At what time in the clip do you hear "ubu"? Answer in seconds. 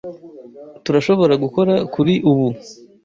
2.31-2.47